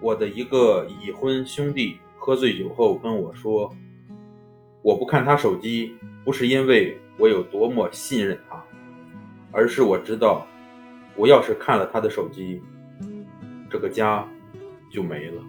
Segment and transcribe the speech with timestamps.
[0.00, 3.74] 我的一个已婚兄弟喝醉酒后跟我说
[4.82, 5.94] 我不看他手机
[6.24, 8.62] 不是因为我有多么信任他
[9.52, 10.46] 而是我知道
[11.16, 12.62] 我要是看了他的手机
[13.70, 14.26] 这个家
[14.90, 15.42] 就没了。